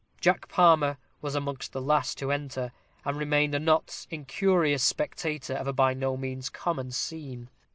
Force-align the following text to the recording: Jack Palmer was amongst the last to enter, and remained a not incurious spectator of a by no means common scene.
Jack 0.19 0.47
Palmer 0.47 0.97
was 1.21 1.35
amongst 1.35 1.73
the 1.73 1.79
last 1.79 2.17
to 2.17 2.31
enter, 2.31 2.71
and 3.05 3.15
remained 3.17 3.53
a 3.53 3.59
not 3.59 4.07
incurious 4.09 4.81
spectator 4.83 5.53
of 5.53 5.67
a 5.67 5.73
by 5.73 5.93
no 5.93 6.17
means 6.17 6.49
common 6.49 6.89
scene. 6.89 7.51